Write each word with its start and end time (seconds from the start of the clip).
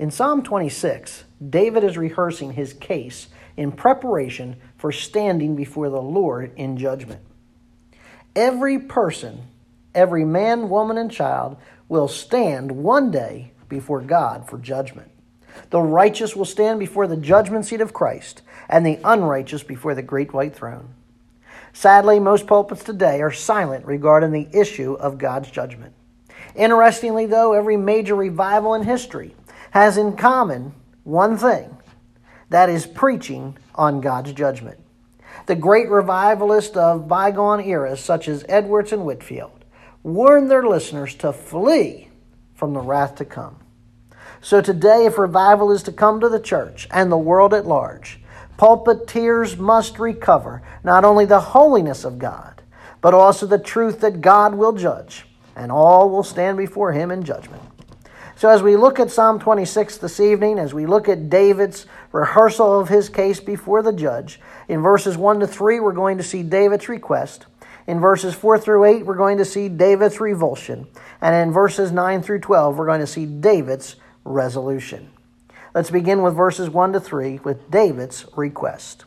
In 0.00 0.10
Psalm 0.10 0.42
26, 0.42 1.24
David 1.50 1.84
is 1.84 1.98
rehearsing 1.98 2.54
his 2.54 2.72
case 2.72 3.28
in 3.58 3.70
preparation 3.70 4.56
for 4.78 4.92
standing 4.92 5.54
before 5.54 5.90
the 5.90 6.00
Lord 6.00 6.52
in 6.56 6.78
judgment. 6.78 7.20
Every 8.34 8.78
person, 8.78 9.42
every 9.94 10.24
man, 10.24 10.70
woman, 10.70 10.96
and 10.96 11.10
child 11.10 11.58
will 11.86 12.08
stand 12.08 12.72
one 12.72 13.10
day 13.10 13.52
before 13.68 14.00
God 14.00 14.48
for 14.48 14.56
judgment. 14.56 15.10
The 15.68 15.82
righteous 15.82 16.34
will 16.34 16.46
stand 16.46 16.78
before 16.78 17.06
the 17.06 17.18
judgment 17.18 17.66
seat 17.66 17.82
of 17.82 17.92
Christ, 17.92 18.40
and 18.70 18.86
the 18.86 19.00
unrighteous 19.04 19.64
before 19.64 19.94
the 19.94 20.00
great 20.00 20.32
white 20.32 20.56
throne. 20.56 20.94
Sadly, 21.74 22.18
most 22.18 22.46
pulpits 22.46 22.84
today 22.84 23.20
are 23.20 23.32
silent 23.32 23.84
regarding 23.84 24.32
the 24.32 24.48
issue 24.58 24.94
of 24.94 25.18
God's 25.18 25.50
judgment. 25.50 25.92
Interestingly, 26.54 27.26
though, 27.26 27.52
every 27.52 27.76
major 27.76 28.14
revival 28.14 28.72
in 28.72 28.82
history 28.82 29.34
has 29.70 29.96
in 29.96 30.16
common 30.16 30.74
one 31.04 31.36
thing 31.36 31.76
that 32.48 32.68
is 32.68 32.86
preaching 32.86 33.56
on 33.74 34.00
God's 34.00 34.32
judgment. 34.32 34.78
The 35.46 35.54
great 35.54 35.88
revivalists 35.88 36.76
of 36.76 37.08
bygone 37.08 37.60
eras, 37.60 38.00
such 38.00 38.28
as 38.28 38.44
Edwards 38.48 38.92
and 38.92 39.04
Whitefield, 39.04 39.64
warned 40.02 40.50
their 40.50 40.66
listeners 40.66 41.14
to 41.16 41.32
flee 41.32 42.08
from 42.54 42.74
the 42.74 42.80
wrath 42.80 43.14
to 43.16 43.24
come. 43.24 43.56
So 44.40 44.60
today, 44.60 45.06
if 45.06 45.18
revival 45.18 45.70
is 45.70 45.82
to 45.84 45.92
come 45.92 46.20
to 46.20 46.28
the 46.28 46.40
church 46.40 46.88
and 46.90 47.10
the 47.10 47.18
world 47.18 47.52
at 47.52 47.66
large, 47.66 48.20
pulpiteers 48.58 49.58
must 49.58 49.98
recover 49.98 50.62
not 50.82 51.04
only 51.04 51.24
the 51.24 51.40
holiness 51.40 52.04
of 52.04 52.18
God, 52.18 52.62
but 53.00 53.14
also 53.14 53.46
the 53.46 53.58
truth 53.58 54.00
that 54.00 54.20
God 54.20 54.54
will 54.54 54.72
judge, 54.72 55.26
and 55.56 55.70
all 55.70 56.10
will 56.10 56.22
stand 56.22 56.58
before 56.58 56.92
Him 56.92 57.10
in 57.10 57.22
judgment. 57.22 57.62
So, 58.40 58.48
as 58.48 58.62
we 58.62 58.74
look 58.74 58.98
at 58.98 59.10
Psalm 59.10 59.38
26 59.38 59.98
this 59.98 60.18
evening, 60.18 60.58
as 60.58 60.72
we 60.72 60.86
look 60.86 61.10
at 61.10 61.28
David's 61.28 61.84
rehearsal 62.10 62.80
of 62.80 62.88
his 62.88 63.10
case 63.10 63.38
before 63.38 63.82
the 63.82 63.92
judge, 63.92 64.40
in 64.66 64.80
verses 64.80 65.14
1 65.18 65.40
to 65.40 65.46
3, 65.46 65.78
we're 65.78 65.92
going 65.92 66.16
to 66.16 66.24
see 66.24 66.42
David's 66.42 66.88
request. 66.88 67.44
In 67.86 68.00
verses 68.00 68.32
4 68.32 68.58
through 68.58 68.86
8, 68.86 69.04
we're 69.04 69.14
going 69.14 69.36
to 69.36 69.44
see 69.44 69.68
David's 69.68 70.20
revulsion. 70.20 70.86
And 71.20 71.36
in 71.36 71.52
verses 71.52 71.92
9 71.92 72.22
through 72.22 72.40
12, 72.40 72.78
we're 72.78 72.86
going 72.86 73.00
to 73.00 73.06
see 73.06 73.26
David's 73.26 73.96
resolution. 74.24 75.10
Let's 75.74 75.90
begin 75.90 76.22
with 76.22 76.34
verses 76.34 76.70
1 76.70 76.94
to 76.94 77.00
3 77.00 77.40
with 77.44 77.70
David's 77.70 78.24
request 78.36 79.04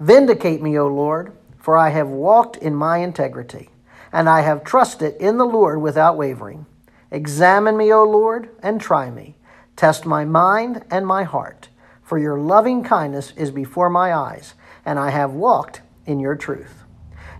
Vindicate 0.00 0.60
me, 0.60 0.76
O 0.80 0.88
Lord, 0.88 1.30
for 1.58 1.78
I 1.78 1.90
have 1.90 2.08
walked 2.08 2.56
in 2.56 2.74
my 2.74 2.98
integrity, 2.98 3.70
and 4.10 4.28
I 4.28 4.40
have 4.40 4.64
trusted 4.64 5.14
in 5.20 5.38
the 5.38 5.46
Lord 5.46 5.80
without 5.80 6.16
wavering. 6.16 6.66
Examine 7.10 7.76
me, 7.76 7.92
O 7.92 8.04
Lord, 8.04 8.50
and 8.62 8.80
try 8.80 9.10
me. 9.10 9.36
Test 9.76 10.06
my 10.06 10.24
mind 10.24 10.84
and 10.90 11.06
my 11.06 11.24
heart, 11.24 11.68
for 12.02 12.18
your 12.18 12.38
loving 12.38 12.84
kindness 12.84 13.32
is 13.36 13.50
before 13.50 13.90
my 13.90 14.14
eyes, 14.14 14.54
and 14.84 14.98
I 14.98 15.10
have 15.10 15.32
walked 15.32 15.82
in 16.06 16.20
your 16.20 16.36
truth. 16.36 16.84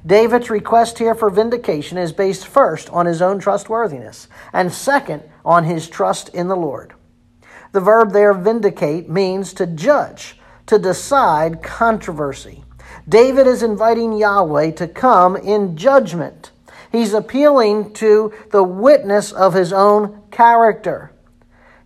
David's 0.07 0.51
request 0.51 0.98
here 0.98 1.15
for 1.15 1.31
vindication 1.31 1.97
is 1.97 2.12
based 2.12 2.47
first 2.47 2.91
on 2.91 3.07
his 3.07 3.23
own 3.23 3.39
trustworthiness, 3.39 4.29
and 4.53 4.73
second 4.73 5.23
on 5.45 5.65
his 5.65 5.89
trust 5.89 6.29
in 6.31 6.48
the 6.48 6.57
Lord. 6.57 6.92
The 7.73 7.81
verb 7.81 8.12
there, 8.12 8.35
vindicate, 8.35 9.09
means 9.09 9.55
to 9.55 9.67
judge, 9.67 10.39
to 10.67 10.79
decide 10.79 11.62
controversy. 11.62 12.65
David 13.09 13.47
is 13.47 13.62
inviting 13.62 14.12
Yahweh 14.12 14.73
to 14.73 14.89
come 14.89 15.37
in 15.37 15.77
judgment. 15.77 16.51
He's 16.95 17.12
appealing 17.12 17.92
to 17.95 18.33
the 18.53 18.62
witness 18.62 19.33
of 19.33 19.53
his 19.53 19.73
own 19.73 20.23
character. 20.31 21.11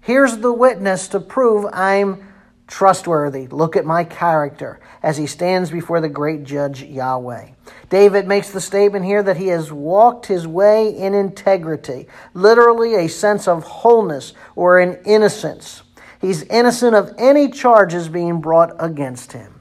Here's 0.03 0.37
the 0.37 0.53
witness 0.53 1.09
to 1.09 1.19
prove 1.19 1.65
I'm 1.73 2.29
trustworthy. 2.67 3.47
Look 3.47 3.75
at 3.75 3.87
my 3.87 4.05
character 4.05 4.81
as 5.03 5.17
he 5.17 5.27
stands 5.27 5.71
before 5.71 6.03
the 6.03 6.11
great 6.11 6.45
judge 6.45 6.83
Yahweh. 6.83 7.53
David 7.89 8.29
makes 8.29 8.51
the 8.51 8.61
statement 8.61 9.07
here 9.07 9.23
that 9.23 9.39
he 9.39 9.47
has 9.47 9.73
walked 9.73 10.27
his 10.27 10.47
way 10.47 10.95
in 10.95 11.15
integrity, 11.15 12.07
literally 12.35 12.95
a 12.95 13.09
sense 13.09 13.49
of 13.49 13.65
wholeness 13.65 14.35
or 14.57 14.79
an 14.79 14.99
innocence. 15.07 15.85
He's 16.21 16.43
innocent 16.43 16.95
of 16.95 17.15
any 17.17 17.49
charges 17.49 18.11
being 18.11 18.43
brought 18.43 18.77
against 18.79 19.33
him. 19.33 19.59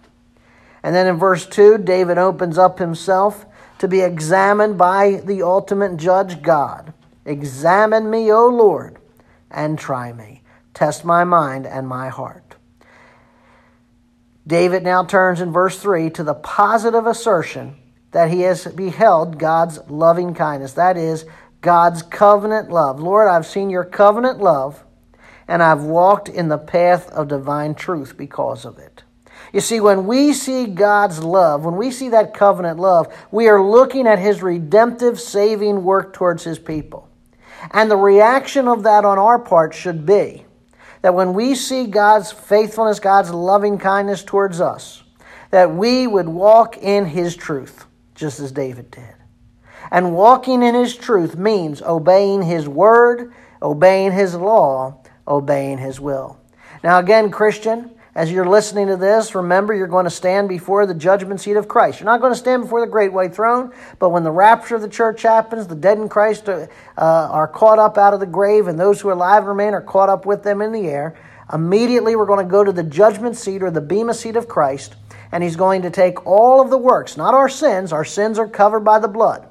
And 0.83 0.94
then 0.94 1.07
in 1.07 1.16
verse 1.16 1.45
2, 1.45 1.77
David 1.77 2.17
opens 2.17 2.57
up 2.57 2.79
himself 2.79 3.45
to 3.79 3.88
be 3.88 4.01
examined 4.01 4.77
by 4.77 5.21
the 5.23 5.41
ultimate 5.43 5.97
judge, 5.97 6.41
God. 6.41 6.93
Examine 7.25 8.09
me, 8.09 8.31
O 8.31 8.47
Lord, 8.47 8.97
and 9.51 9.77
try 9.77 10.13
me. 10.13 10.43
Test 10.73 11.03
my 11.03 11.23
mind 11.23 11.65
and 11.65 11.88
my 11.88 12.09
heart. 12.09 12.55
David 14.45 14.83
now 14.83 15.03
turns 15.03 15.41
in 15.41 15.51
verse 15.51 15.77
3 15.79 16.09
to 16.11 16.23
the 16.23 16.33
positive 16.33 17.05
assertion 17.05 17.75
that 18.11 18.31
he 18.31 18.41
has 18.41 18.65
beheld 18.67 19.38
God's 19.38 19.79
loving 19.89 20.33
kindness. 20.33 20.73
That 20.73 20.95
is, 20.95 21.25
God's 21.61 22.01
covenant 22.01 22.69
love. 22.69 23.01
Lord, 23.01 23.27
I've 23.27 23.45
seen 23.45 23.69
your 23.69 23.83
covenant 23.83 24.39
love, 24.39 24.85
and 25.47 25.61
I've 25.61 25.83
walked 25.83 26.29
in 26.29 26.47
the 26.47 26.57
path 26.57 27.09
of 27.09 27.27
divine 27.27 27.75
truth 27.75 28.15
because 28.15 28.63
of 28.63 28.77
it. 28.77 29.03
You 29.53 29.61
see, 29.61 29.79
when 29.79 30.05
we 30.05 30.33
see 30.33 30.65
God's 30.65 31.23
love, 31.23 31.63
when 31.63 31.77
we 31.77 31.91
see 31.91 32.09
that 32.09 32.33
covenant 32.33 32.79
love, 32.79 33.13
we 33.31 33.47
are 33.47 33.63
looking 33.63 34.07
at 34.07 34.19
His 34.19 34.43
redemptive, 34.43 35.19
saving 35.19 35.83
work 35.83 36.13
towards 36.13 36.43
His 36.43 36.59
people. 36.59 37.07
And 37.71 37.89
the 37.89 37.97
reaction 37.97 38.67
of 38.67 38.83
that 38.83 39.05
on 39.05 39.17
our 39.17 39.39
part 39.39 39.73
should 39.73 40.05
be 40.05 40.45
that 41.01 41.13
when 41.13 41.33
we 41.33 41.55
see 41.55 41.85
God's 41.87 42.31
faithfulness, 42.31 42.99
God's 42.99 43.29
loving 43.29 43.77
kindness 43.77 44.23
towards 44.23 44.59
us, 44.59 45.03
that 45.51 45.73
we 45.73 46.07
would 46.07 46.27
walk 46.27 46.77
in 46.77 47.05
His 47.05 47.35
truth, 47.35 47.85
just 48.15 48.39
as 48.39 48.51
David 48.51 48.91
did. 48.91 49.13
And 49.91 50.13
walking 50.13 50.63
in 50.63 50.75
His 50.75 50.95
truth 50.95 51.37
means 51.37 51.81
obeying 51.81 52.41
His 52.41 52.67
word, 52.67 53.33
obeying 53.61 54.11
His 54.11 54.35
law, 54.35 55.01
obeying 55.27 55.77
His 55.77 55.99
will. 55.99 56.37
Now, 56.83 56.99
again, 56.99 57.31
Christian, 57.31 57.91
as 58.17 58.31
you're 58.31 58.50
listening 58.50 58.88
to 58.88 58.97
this, 58.97 59.35
remember 59.35 59.75
you're 59.75 59.85
going 59.85 60.05
to 60.05 60.09
stand 60.09 60.50
before 60.50 60.88
the 60.88 60.95
judgment 60.95 61.39
seat 61.39 61.55
of 61.55 61.67
Christ. 61.67 62.00
You're 62.00 62.07
not 62.07 62.19
going 62.19 62.33
to 62.33 62.39
stand 62.39 62.63
before 62.63 62.81
the 62.81 62.88
great 62.88 63.13
white 63.13 63.35
throne, 63.35 63.72
but 64.00 64.09
when 64.09 64.23
the 64.23 64.31
rapture 64.31 64.75
of 64.75 64.81
the 64.81 64.89
church 64.89 65.22
happens, 65.22 65.67
the 65.67 65.75
dead 65.75 66.00
in 66.00 66.09
Christ 66.09 66.50
uh, 66.50 66.66
are 66.97 67.47
caught 67.47 67.77
up 67.77 67.95
out 67.95 68.16
of 68.16 68.19
the 68.19 68.25
grave, 68.25 68.66
and 68.66 68.79
those 68.79 69.00
who 69.00 69.09
are 69.09 69.11
alive 69.11 69.45
remain 69.45 69.75
are 69.75 69.83
caught 69.83 70.09
up 70.09 70.25
with 70.25 70.41
them 70.41 70.63
in 70.63 70.72
the 70.72 70.88
air. 70.88 71.16
Immediately, 71.53 72.16
we're 72.16 72.25
going 72.25 72.44
to 72.44 72.51
go 72.51 72.63
to 72.63 72.72
the 72.72 72.81
judgment 72.81 73.38
seat 73.38 73.61
or 73.61 73.69
the 73.69 73.81
bema 73.81 74.16
seat 74.16 74.35
of 74.35 74.47
Christ, 74.47 74.95
and 75.31 75.44
He's 75.44 75.56
going 75.56 75.83
to 75.83 75.91
take 75.91 76.25
all 76.25 76.59
of 76.59 76.72
the 76.72 76.77
works, 76.79 77.17
not 77.17 77.35
our 77.35 77.47
sins, 77.47 77.94
our 77.94 78.03
sins 78.03 78.39
are 78.39 78.47
covered 78.47 78.79
by 78.79 78.97
the 78.97 79.07
blood. 79.07 79.47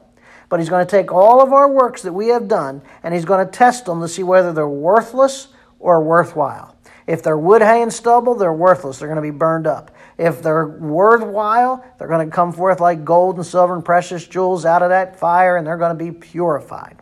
But 0.49 0.61
he's 0.61 0.69
going 0.69 0.87
to 0.87 0.91
take 0.91 1.13
all 1.13 1.41
of 1.41 1.53
our 1.53 1.69
works 1.69 2.03
that 2.03 2.13
we 2.13 2.29
have 2.29 2.47
done 2.47 2.81
and 3.03 3.13
he's 3.13 3.25
going 3.25 3.45
to 3.45 3.51
test 3.51 3.87
them 3.87 4.01
to 4.01 4.07
see 4.07 4.23
whether 4.23 4.53
they're 4.53 4.69
worthless 4.69 5.49
or 5.81 6.01
worthwhile. 6.05 6.76
If 7.07 7.23
they're 7.23 7.39
wood, 7.39 7.63
hay, 7.63 7.83
and 7.83 7.93
stubble, 7.93 8.35
they're 8.35 8.53
worthless. 8.53 8.99
They're 8.99 9.09
going 9.09 9.17
to 9.17 9.23
be 9.23 9.31
burned 9.31 9.67
up. 9.67 9.93
If 10.19 10.43
they're 10.43 10.67
worthwhile, 10.67 11.85
they're 11.99 12.09
going 12.09 12.29
to 12.29 12.35
come 12.35 12.53
forth 12.53 12.81
like 12.81 13.05
gold 13.05 13.37
and 13.37 13.47
silver 13.47 13.75
and 13.75 13.85
precious 13.85 14.27
jewels 14.27 14.65
out 14.65 14.83
of 14.83 14.89
that 14.89 15.19
fire, 15.19 15.57
and 15.57 15.67
they're 15.67 15.77
going 15.77 15.97
to 15.97 16.05
be 16.05 16.11
purified. 16.11 16.97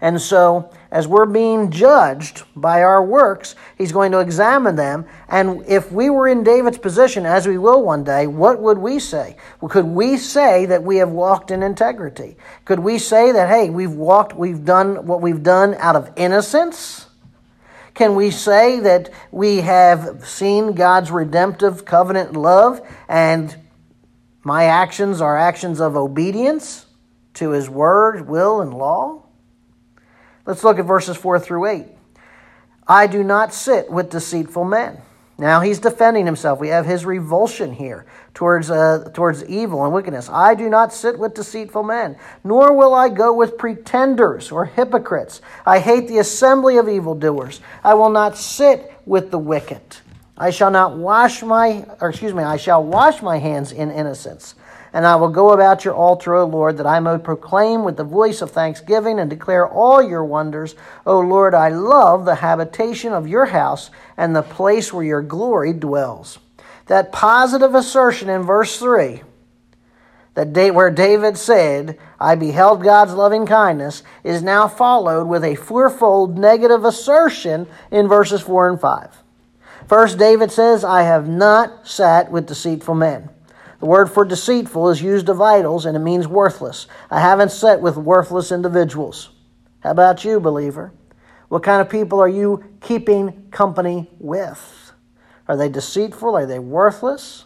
And 0.00 0.20
so, 0.22 0.70
as 0.92 1.08
we're 1.08 1.26
being 1.26 1.72
judged 1.72 2.44
by 2.54 2.82
our 2.82 3.04
works, 3.04 3.56
he's 3.76 3.90
going 3.90 4.12
to 4.12 4.20
examine 4.20 4.76
them. 4.76 5.06
And 5.28 5.64
if 5.66 5.90
we 5.90 6.08
were 6.08 6.28
in 6.28 6.44
David's 6.44 6.78
position, 6.78 7.26
as 7.26 7.48
we 7.48 7.58
will 7.58 7.82
one 7.82 8.04
day, 8.04 8.28
what 8.28 8.60
would 8.60 8.78
we 8.78 9.00
say? 9.00 9.36
Could 9.68 9.86
we 9.86 10.16
say 10.16 10.66
that 10.66 10.84
we 10.84 10.98
have 10.98 11.10
walked 11.10 11.50
in 11.50 11.64
integrity? 11.64 12.36
Could 12.64 12.78
we 12.78 12.98
say 12.98 13.32
that, 13.32 13.48
hey, 13.48 13.70
we've 13.70 13.92
walked, 13.92 14.36
we've 14.36 14.64
done 14.64 15.04
what 15.04 15.20
we've 15.20 15.42
done 15.42 15.74
out 15.74 15.96
of 15.96 16.12
innocence? 16.14 17.07
Can 17.98 18.14
we 18.14 18.30
say 18.30 18.78
that 18.78 19.10
we 19.32 19.56
have 19.56 20.24
seen 20.24 20.74
God's 20.74 21.10
redemptive 21.10 21.84
covenant 21.84 22.34
love 22.34 22.80
and 23.08 23.56
my 24.44 24.66
actions 24.66 25.20
are 25.20 25.36
actions 25.36 25.80
of 25.80 25.96
obedience 25.96 26.86
to 27.34 27.50
His 27.50 27.68
word, 27.68 28.28
will, 28.28 28.60
and 28.60 28.72
law? 28.72 29.24
Let's 30.46 30.62
look 30.62 30.78
at 30.78 30.84
verses 30.84 31.16
4 31.16 31.40
through 31.40 31.66
8. 31.66 31.86
I 32.86 33.08
do 33.08 33.24
not 33.24 33.52
sit 33.52 33.90
with 33.90 34.10
deceitful 34.10 34.62
men 34.62 35.02
now 35.38 35.60
he's 35.60 35.78
defending 35.78 36.26
himself. 36.26 36.58
We 36.58 36.68
have 36.68 36.84
his 36.84 37.06
revulsion 37.06 37.72
here 37.72 38.06
towards, 38.34 38.72
uh, 38.72 39.10
towards 39.14 39.44
evil 39.44 39.84
and 39.84 39.94
wickedness. 39.94 40.28
I 40.28 40.56
do 40.56 40.68
not 40.68 40.92
sit 40.92 41.16
with 41.16 41.34
deceitful 41.34 41.84
men, 41.84 42.16
nor 42.42 42.72
will 42.72 42.92
I 42.92 43.08
go 43.08 43.32
with 43.32 43.56
pretenders 43.56 44.50
or 44.50 44.64
hypocrites. 44.64 45.40
I 45.64 45.78
hate 45.78 46.08
the 46.08 46.18
assembly 46.18 46.76
of 46.76 46.88
evildoers. 46.88 47.60
I 47.84 47.94
will 47.94 48.10
not 48.10 48.36
sit 48.36 48.92
with 49.06 49.30
the 49.30 49.38
wicked. 49.38 49.80
I 50.36 50.50
shall 50.50 50.72
not 50.72 50.96
wash 50.96 51.42
my, 51.42 51.84
or 52.00 52.10
excuse 52.10 52.34
me, 52.34 52.42
I 52.42 52.56
shall 52.56 52.82
wash 52.82 53.22
my 53.22 53.38
hands 53.38 53.70
in 53.70 53.92
innocence. 53.92 54.56
And 54.92 55.06
I 55.06 55.16
will 55.16 55.28
go 55.28 55.50
about 55.50 55.84
your 55.84 55.94
altar, 55.94 56.34
O 56.34 56.46
Lord, 56.46 56.78
that 56.78 56.86
I 56.86 57.00
may 57.00 57.18
proclaim 57.18 57.84
with 57.84 57.96
the 57.96 58.04
voice 58.04 58.40
of 58.40 58.50
thanksgiving 58.50 59.18
and 59.18 59.28
declare 59.28 59.68
all 59.68 60.02
your 60.02 60.24
wonders. 60.24 60.74
O 61.04 61.20
Lord, 61.20 61.54
I 61.54 61.68
love 61.68 62.24
the 62.24 62.36
habitation 62.36 63.12
of 63.12 63.28
your 63.28 63.46
house 63.46 63.90
and 64.16 64.34
the 64.34 64.42
place 64.42 64.92
where 64.92 65.04
your 65.04 65.22
glory 65.22 65.72
dwells. 65.72 66.38
That 66.86 67.12
positive 67.12 67.74
assertion 67.74 68.28
in 68.28 68.42
verse 68.42 68.78
3 68.78 69.22
that 70.38 70.52
day, 70.52 70.70
where 70.70 70.88
David 70.88 71.36
said, 71.36 71.98
I 72.20 72.36
beheld 72.36 72.84
God's 72.84 73.12
loving 73.12 73.44
kindness, 73.44 74.04
is 74.22 74.40
now 74.40 74.68
followed 74.68 75.26
with 75.26 75.42
a 75.42 75.56
fourfold 75.56 76.38
negative 76.38 76.84
assertion 76.84 77.66
in 77.90 78.06
verses 78.06 78.40
4 78.42 78.68
and 78.68 78.80
5. 78.80 79.22
First, 79.88 80.16
David 80.16 80.52
says, 80.52 80.84
I 80.84 81.02
have 81.02 81.28
not 81.28 81.88
sat 81.88 82.30
with 82.30 82.46
deceitful 82.46 82.94
men. 82.94 83.30
The 83.80 83.86
word 83.86 84.10
for 84.10 84.24
deceitful 84.24 84.88
is 84.90 85.02
used 85.02 85.28
of 85.28 85.40
idols 85.40 85.86
and 85.86 85.96
it 85.96 86.00
means 86.00 86.26
worthless. 86.26 86.86
I 87.10 87.20
haven't 87.20 87.52
sat 87.52 87.80
with 87.80 87.96
worthless 87.96 88.50
individuals. 88.50 89.30
How 89.80 89.90
about 89.90 90.24
you, 90.24 90.40
believer? 90.40 90.92
What 91.48 91.62
kind 91.62 91.80
of 91.80 91.88
people 91.88 92.20
are 92.20 92.28
you 92.28 92.64
keeping 92.80 93.50
company 93.50 94.10
with? 94.18 94.92
Are 95.46 95.56
they 95.56 95.68
deceitful? 95.68 96.36
Are 96.36 96.46
they 96.46 96.58
worthless? 96.58 97.44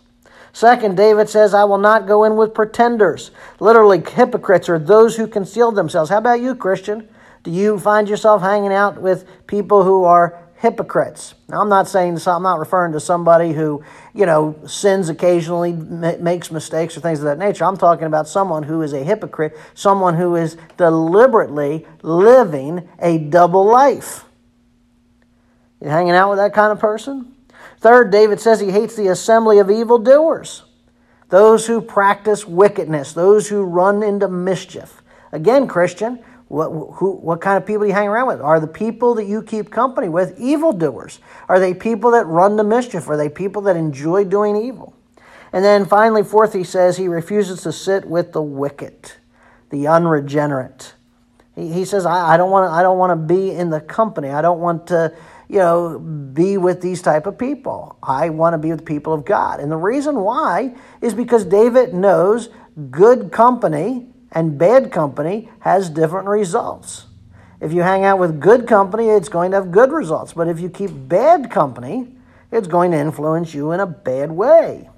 Second, 0.53 0.97
David 0.97 1.29
says, 1.29 1.55
I 1.55 1.65
will 1.65 1.79
not 1.79 2.07
go 2.07 2.25
in 2.25 2.37
with 2.37 2.53
pretenders. 2.53 3.31
Literally, 3.61 4.03
hypocrites 4.07 4.69
are 4.69 4.79
those 4.79 5.17
who 5.17 5.27
conceal 5.27 5.73
themselves. 5.73 6.11
How 6.11 6.19
about 6.19 6.41
you, 6.41 6.55
Christian? 6.55 7.09
Do 7.43 7.51
you 7.51 7.79
find 7.79 8.09
yourself 8.09 8.43
hanging 8.43 8.73
out 8.73 9.01
with 9.01 9.27
people 9.47 9.83
who 9.83 10.05
are 10.05 10.42
hypocrites? 10.63 11.35
Now, 11.49 11.61
I'm 11.61 11.69
not 11.69 11.89
saying, 11.89 12.21
I'm 12.25 12.45
not 12.45 12.61
referring 12.61 12.93
to 12.93 13.01
somebody 13.01 13.53
who, 13.53 13.83
you 14.15 14.27
know, 14.27 14.55
sins 14.65 15.09
occasionally, 15.09 15.73
makes 15.73 16.53
mistakes 16.53 16.97
or 16.97 17.01
things 17.01 17.19
of 17.19 17.25
that 17.25 17.39
nature. 17.39 17.65
I'm 17.65 17.77
talking 17.77 18.07
about 18.07 18.29
someone 18.29 18.63
who 18.63 18.81
is 18.83 18.93
a 18.93 19.03
hypocrite, 19.03 19.59
someone 19.75 20.15
who 20.15 20.37
is 20.37 20.57
deliberately 20.77 21.85
living 22.03 22.89
a 23.01 23.19
double 23.19 23.65
life. 23.65 24.25
You 25.81 25.89
hanging 25.89 26.13
out 26.13 26.31
with 26.31 26.39
that 26.39 26.55
kind 26.55 26.71
of 26.71 26.79
person? 26.79 27.35
Third, 27.79 28.13
David 28.13 28.39
says 28.39 28.61
he 28.61 28.71
hates 28.71 28.95
the 28.95 29.09
assembly 29.09 29.59
of 29.59 29.69
evildoers, 29.69 30.63
those 31.29 31.67
who 31.67 31.81
practice 31.81 32.47
wickedness, 32.47 33.15
those 33.15 33.49
who 33.49 33.65
run 33.65 34.05
into 34.05 34.29
mischief. 34.29 35.03
Again, 35.33 35.67
Christian, 35.67 36.23
what, 36.53 36.69
who, 36.97 37.13
what 37.13 37.41
kind 37.41 37.57
of 37.57 37.67
people 37.67 37.83
do 37.83 37.89
you 37.89 37.95
hang 37.95 38.09
around 38.09 38.27
with? 38.27 38.43
Are 38.43 38.61
the 38.61 38.67
people 38.67 39.15
that 39.15 39.25
you 39.25 39.43
keep 39.43 39.71
company 39.71 40.11
with 40.11 40.39
evildoers? 40.39 41.19
Are 41.49 41.59
they 41.59 41.73
people 41.73 42.11
that 42.11 42.27
run 42.27 42.57
the 42.57 42.65
mischief? 42.65 43.09
Are 43.09 43.17
they 43.17 43.31
people 43.31 43.63
that 43.63 43.77
enjoy 43.77 44.25
doing 44.25 44.57
evil? 44.57 44.95
And 45.55 45.65
then 45.65 45.87
finally, 45.87 46.23
fourth, 46.23 46.53
he 46.53 46.63
says 46.63 46.99
he 46.99 47.09
refuses 47.09 47.63
to 47.63 47.73
sit 47.73 48.05
with 48.05 48.33
the 48.33 48.43
wicked, 48.43 49.13
the 49.71 49.87
unregenerate. 49.87 50.93
He, 51.55 51.73
he 51.73 51.85
says, 51.87 52.05
I, 52.05 52.35
I 52.35 52.37
don't 52.37 52.51
want 52.51 53.11
to. 53.11 53.17
Be 53.17 53.51
in 53.51 53.71
the 53.71 53.81
company. 53.81 54.29
I 54.29 54.43
don't 54.43 54.61
want 54.61 54.89
to 54.89 55.15
you 55.49 55.59
know, 55.59 55.99
be 55.99 56.59
with 56.59 56.83
these 56.83 57.01
type 57.01 57.27
of 57.27 57.39
people. 57.39 57.97
I 58.03 58.29
want 58.29 58.55
to 58.55 58.59
be 58.59 58.71
with 58.71 58.81
the 58.81 58.85
people 58.85 59.15
of 59.15 59.25
God. 59.25 59.61
And 59.61 59.73
the 59.73 59.77
reason 59.77 60.21
why 60.21 60.75
is 61.01 61.15
because 61.15 61.45
David 61.45 61.95
knows 61.95 62.51
good 62.91 63.33
company 63.33 64.12
and 64.33 64.59
bad 64.59 64.91
company 64.91 65.51
has 65.61 65.89
different 65.89 66.27
results. 66.27 67.07
If 67.61 67.73
you 67.73 67.83
hang 67.83 68.05
out 68.05 68.19
with 68.19 68.41
good 68.41 68.67
company, 68.67 69.09
it's 69.09 69.29
going 69.29 69.53
to 69.53 69.59
have 69.59 69.71
good 69.71 69.93
results. 69.93 70.33
But 70.33 70.49
if 70.49 70.59
you 70.59 70.69
keep 70.69 70.91
bad 70.93 71.51
company, 71.51 72.09
it's 72.51 72.67
going 72.67 72.91
to 72.91 72.99
influence 72.99 73.55
you 73.55 73.71
in 73.71 73.79
a 73.79 73.87
bad 73.87 74.33
way. 74.33 74.89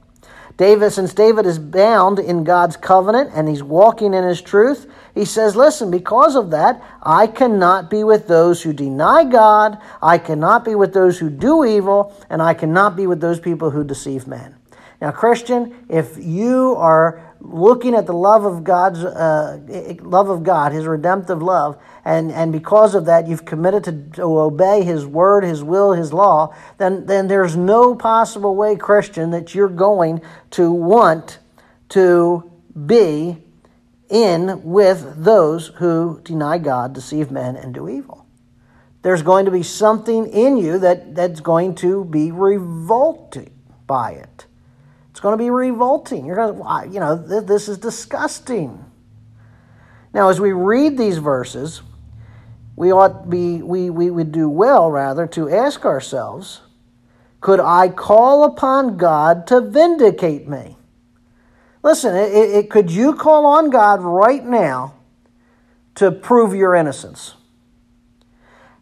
David, 0.57 0.93
since 0.93 1.13
David 1.13 1.47
is 1.47 1.59
bound 1.59 2.21
in 2.21 2.45
God's 2.45 2.77
covenant 2.77 3.31
and 3.35 3.49
he's 3.49 3.63
walking 3.63 4.15
in 4.15 4.23
his 4.23 4.41
truth, 4.41 4.89
he 5.13 5.25
says, 5.25 5.57
Listen, 5.57 5.91
because 5.91 6.37
of 6.37 6.51
that, 6.53 6.81
I 7.03 7.27
cannot 7.27 7.91
be 7.91 8.05
with 8.05 8.29
those 8.29 8.63
who 8.63 8.73
deny 8.73 9.25
God, 9.25 9.79
I 10.01 10.19
cannot 10.19 10.65
be 10.65 10.77
with 10.77 10.95
those 10.95 11.19
who 11.19 11.29
do 11.29 11.65
evil, 11.65 12.15
and 12.31 12.41
I 12.41 12.55
cannot 12.55 12.95
be 12.97 13.07
with 13.09 13.21
those 13.21 13.41
people 13.41 13.71
who 13.71 13.83
deceive 13.83 14.29
men. 14.29 14.55
Now, 15.01 15.11
Christian, 15.11 15.87
if 15.89 16.17
you 16.19 16.75
are 16.77 17.35
looking 17.41 17.95
at 17.95 18.07
the 18.07 18.15
love 18.15 18.45
of 18.45 18.65
God's 18.65 19.05
uh, 19.05 19.61
love 20.01 20.29
of 20.29 20.43
God, 20.43 20.73
His 20.73 20.87
redemptive 20.87 21.43
love, 21.43 21.79
and, 22.05 22.33
and 22.33 22.53
because 22.53 22.95
of 22.95 23.05
that 23.07 23.27
you've 23.29 23.45
committed 23.45 23.85
to, 23.85 23.93
to 24.17 24.23
obey 24.23 24.83
His 24.83 25.05
word, 25.05 25.45
His 25.45 25.63
will, 25.63 25.93
His 25.93 26.13
law, 26.13 26.55
then 26.79 27.07
then 27.07 27.29
there's 27.29 27.57
no 27.57 27.95
possible 27.95 28.55
way, 28.55 28.77
Christian, 28.77 29.31
that 29.31 29.55
you're 29.55 29.69
going 29.69 30.23
to 30.51 30.73
want 30.73 31.39
to 31.91 32.51
be 32.87 33.37
in 34.09 34.63
with 34.63 35.25
those 35.25 35.69
who 35.77 36.21
deny 36.25 36.59
God, 36.59 36.93
deceive 36.93 37.31
men, 37.31 37.57
and 37.57 37.75
do 37.75 37.89
evil. 37.89 38.27
There's 39.03 39.23
going 39.23 39.45
to 39.45 39.51
be 39.51 39.63
something 39.63 40.27
in 40.29 40.57
you 40.57 40.79
that, 40.79 41.15
that's 41.15 41.41
going 41.41 41.75
to 41.77 42.05
be 42.07 42.33
revolted 42.33 43.51
by 43.87 44.13
it. 44.13 44.47
Going 45.25 45.39
to 45.39 45.43
be 45.43 45.49
revolting. 45.49 46.27
You're 46.27 46.37
going 46.37 46.55
to, 46.55 46.93
you 46.93 47.01
know, 47.01 47.17
this 47.17 47.67
is 47.67 47.79
disgusting. 47.79 48.85
Now, 50.13 50.29
as 50.29 50.39
we 50.39 50.53
read 50.53 50.99
these 50.99 51.17
verses, 51.17 51.81
we 52.77 52.93
ought 52.93 53.31
be 53.31 53.63
we, 53.63 53.89
we 53.89 54.11
would 54.11 54.33
do 54.33 54.51
well 54.51 54.91
rather 54.91 55.27
to 55.29 55.49
ask 55.49 55.87
ourselves, 55.87 56.61
could 57.41 57.59
I 57.59 57.89
call 57.89 58.45
upon 58.45 58.99
God 58.99 59.47
to 59.47 59.63
vindicate 59.63 60.47
me? 60.47 60.77
Listen, 61.83 62.15
it, 62.15 62.35
it, 62.35 62.69
could 62.69 62.91
you 62.91 63.15
call 63.15 63.47
on 63.47 63.71
God 63.71 64.03
right 64.03 64.45
now 64.45 64.93
to 65.95 66.13
prove 66.13 66.55
your 66.55 66.75
innocence? 66.75 67.33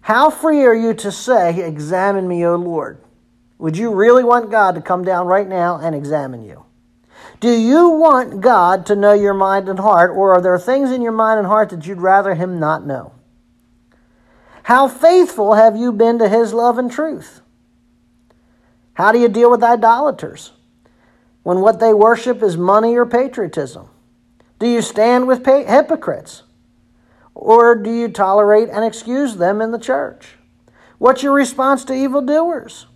How 0.00 0.29
free 0.29 0.65
are 0.65 0.75
you 0.75 0.93
to 0.94 1.12
say, 1.12 1.65
Examine 1.65 2.27
me, 2.27 2.44
O 2.44 2.56
Lord? 2.56 2.99
Would 3.62 3.76
you 3.76 3.94
really 3.94 4.25
want 4.25 4.50
God 4.50 4.75
to 4.75 4.81
come 4.81 5.05
down 5.05 5.29
right 5.29 5.47
now 5.47 5.79
and 5.79 5.94
examine 5.94 6.43
you? 6.43 6.64
Do 7.38 7.49
you 7.49 7.91
want 7.91 8.41
God 8.41 8.85
to 8.87 8.97
know 8.97 9.12
your 9.12 9.35
mind 9.35 9.69
and 9.69 9.79
heart, 9.79 10.11
or 10.11 10.35
are 10.35 10.41
there 10.41 10.59
things 10.59 10.91
in 10.91 11.00
your 11.00 11.12
mind 11.12 11.38
and 11.38 11.47
heart 11.47 11.70
that 11.70 11.87
you'd 11.87 12.00
rather 12.00 12.35
Him 12.35 12.59
not 12.59 12.85
know? 12.85 13.12
How 14.64 14.88
faithful 14.88 15.55
have 15.55 15.76
you 15.76 15.93
been 15.93 16.19
to 16.19 16.29
His 16.29 16.53
love 16.53 16.76
and 16.76 16.91
truth? 16.91 17.41
How 18.94 19.12
do 19.12 19.20
you 19.20 19.29
deal 19.29 19.53
with 19.53 19.62
idolaters 19.62 20.50
when 21.44 21.61
what 21.61 21.79
they 21.79 21.94
worship 21.94 22.43
is 22.43 22.56
money 22.56 22.97
or 22.97 23.06
patriotism? 23.06 23.88
Do 24.58 24.67
you 24.67 24.82
stand 24.82 25.29
with 25.29 25.47
hypocrites? 25.47 26.43
Or 27.32 27.76
do 27.76 27.93
you 27.93 28.08
tolerate 28.08 28.70
and 28.70 28.85
excuse 28.85 29.37
them 29.37 29.61
in 29.61 29.70
the 29.70 29.79
church? 29.79 30.31
What's 30.99 31.23
your 31.23 31.35
response 31.35 31.85
to 31.85 31.94
evildoers? 31.94 32.87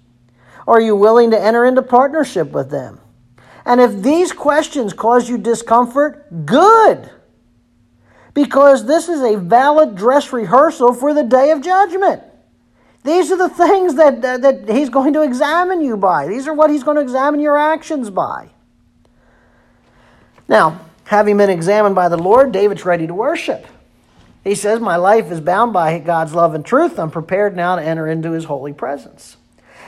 Are 0.67 0.81
you 0.81 0.97
willing 0.97 1.31
to 1.31 1.41
enter 1.41 1.65
into 1.65 1.83
partnership 1.83 2.51
with 2.51 2.71
them? 2.71 3.01
And 3.65 3.81
if 3.81 4.03
these 4.03 4.33
questions 4.33 4.93
cause 4.93 5.29
you 5.29 5.39
discomfort, 5.39 6.47
good. 6.47 7.11
Because 8.35 8.87
this 8.87 9.09
is 9.09 9.21
a 9.23 9.39
valid 9.39 9.97
dress 9.97 10.33
rehearsal 10.33 10.95
for 10.95 11.15
the 11.15 11.25
day 11.25 11.51
of 11.51 11.63
judgment. 11.63 12.23
These 13.03 13.31
are 13.31 13.37
the 13.37 13.49
things 13.49 13.95
that, 13.95 14.25
uh, 14.25 14.39
that 14.39 14.69
he's 14.69 14.89
going 14.89 15.13
to 15.13 15.23
examine 15.23 15.81
you 15.81 15.97
by. 15.97 16.27
These 16.27 16.49
are 16.49 16.55
what 16.55 16.71
he's 16.71 16.83
going 16.83 16.97
to 16.97 17.03
examine 17.03 17.41
your 17.41 17.57
actions 17.57 18.11
by. 18.11 18.51
Now, 20.49 20.81
having 21.05 21.37
been 21.37 21.51
examined 21.51 21.95
by 21.95 22.09
the 22.09 22.17
Lord, 22.17 22.53
David's 22.53 22.85
ready 22.85 23.07
to 23.07 23.15
worship. 23.15 23.67
He 24.43 24.55
says, 24.55 24.81
My 24.81 24.97
life 24.97 25.31
is 25.31 25.41
bound 25.41 25.73
by 25.73 25.99
God's 25.99 26.35
love 26.35 26.55
and 26.55 26.65
truth. 26.65 26.99
I'm 26.99 27.11
prepared 27.11 27.57
now 27.57 27.77
to 27.77 27.83
enter 27.83 28.07
into 28.09 28.33
his 28.33 28.45
holy 28.45 28.73
presence. 28.73 29.37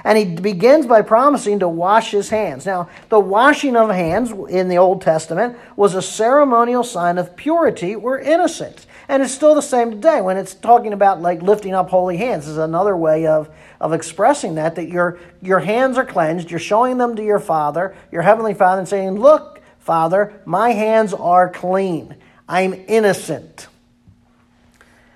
And 0.04 0.16
he 0.18 0.24
begins 0.24 0.86
by 0.86 1.02
promising 1.02 1.58
to 1.60 1.68
wash 1.68 2.10
his 2.10 2.30
hands. 2.30 2.66
Now, 2.66 2.88
the 3.08 3.20
washing 3.20 3.76
of 3.76 3.90
hands 3.90 4.30
in 4.48 4.68
the 4.68 4.78
Old 4.78 5.02
Testament 5.02 5.58
was 5.76 5.94
a 5.94 6.02
ceremonial 6.02 6.84
sign 6.84 7.18
of 7.18 7.36
purity 7.36 7.94
or 7.94 8.18
innocence. 8.18 8.86
And 9.08 9.22
it's 9.22 9.32
still 9.32 9.54
the 9.54 9.62
same 9.62 9.90
today 9.90 10.20
when 10.20 10.36
it's 10.36 10.54
talking 10.54 10.92
about 10.92 11.22
like 11.22 11.40
lifting 11.42 11.74
up 11.74 11.88
holy 11.88 12.18
hands 12.18 12.46
is 12.46 12.58
another 12.58 12.96
way 12.96 13.26
of, 13.26 13.48
of 13.80 13.92
expressing 13.92 14.56
that, 14.56 14.74
that 14.74 14.88
your, 14.88 15.18
your 15.40 15.60
hands 15.60 15.96
are 15.96 16.04
cleansed, 16.04 16.50
you're 16.50 16.60
showing 16.60 16.98
them 16.98 17.16
to 17.16 17.24
your 17.24 17.38
Father, 17.38 17.96
your 18.12 18.22
Heavenly 18.22 18.54
Father, 18.54 18.80
and 18.80 18.88
saying, 18.88 19.18
Look, 19.18 19.62
Father, 19.78 20.40
my 20.44 20.70
hands 20.70 21.14
are 21.14 21.48
clean. 21.48 22.16
I'm 22.46 22.74
innocent. 22.88 23.68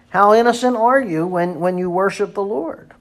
How 0.08 0.34
innocent 0.34 0.76
are 0.76 1.00
you 1.00 1.26
when, 1.26 1.60
when 1.60 1.78
you 1.78 1.90
worship 1.90 2.34
the 2.34 2.42
Lord? 2.42 2.92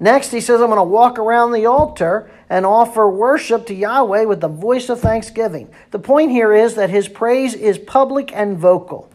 Next, 0.00 0.30
he 0.30 0.40
says, 0.40 0.60
I'm 0.60 0.68
going 0.68 0.78
to 0.78 0.82
walk 0.82 1.18
around 1.18 1.52
the 1.52 1.66
altar 1.66 2.30
and 2.48 2.66
offer 2.66 3.08
worship 3.08 3.66
to 3.66 3.74
Yahweh 3.74 4.24
with 4.24 4.40
the 4.40 4.48
voice 4.48 4.88
of 4.88 5.00
thanksgiving. 5.00 5.70
The 5.90 5.98
point 5.98 6.30
here 6.30 6.52
is 6.52 6.74
that 6.74 6.90
his 6.90 7.08
praise 7.08 7.54
is 7.54 7.78
public 7.78 8.32
and 8.34 8.58
vocal. 8.58 9.08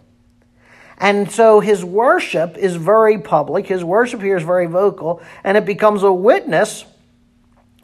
And 0.98 1.30
so 1.32 1.60
his 1.60 1.86
worship 1.86 2.58
is 2.58 2.76
very 2.76 3.20
public. 3.20 3.68
His 3.68 3.84
worship 3.84 4.22
here 4.22 4.38
is 4.38 4.44
very 4.44 4.66
vocal, 4.66 5.22
and 5.44 5.58
it 5.58 5.66
becomes 5.66 6.04
a 6.04 6.12
witness 6.12 6.86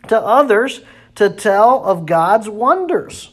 to 0.07 0.19
others 0.19 0.81
to 1.15 1.29
tell 1.29 1.83
of 1.83 2.05
God's 2.05 2.49
wonders. 2.49 3.32